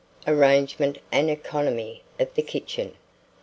ARRANGEMENT 0.25 0.97
AND 1.11 1.29
ECONOMY 1.29 2.01
OF 2.17 2.33
THE 2.33 2.41
KITCHEN. 2.41 2.95